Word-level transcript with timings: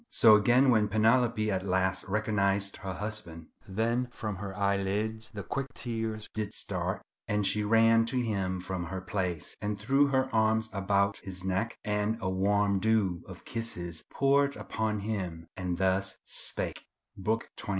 So 0.09 0.35
again 0.35 0.71
when 0.71 0.87
Penelope 0.87 1.51
at 1.51 1.63
last 1.63 2.05
recognized 2.05 2.77
her 2.77 2.93
husband:— 2.95 3.49
"Then 3.67 4.07
from 4.09 4.37
her 4.37 4.57
eyelids 4.57 5.29
the 5.31 5.43
quick 5.43 5.67
tears 5.75 6.27
did 6.33 6.53
start 6.55 7.03
And 7.27 7.45
she 7.45 7.63
ran 7.63 8.05
to 8.05 8.17
him 8.19 8.61
from 8.61 8.85
her 8.85 8.99
place, 8.99 9.55
and 9.61 9.77
threw 9.77 10.07
Her 10.07 10.27
arms 10.33 10.71
about 10.73 11.17
his 11.17 11.43
neck, 11.43 11.77
and 11.83 12.17
a 12.19 12.31
warm 12.31 12.79
dew 12.79 13.21
Of 13.27 13.45
kisses 13.45 14.03
poured 14.11 14.55
upon 14.55 15.01
him, 15.01 15.45
and 15.55 15.77
thus 15.77 16.17
spake:" 16.25 16.81
—Book 17.15 17.51
xxiii. 17.55 17.69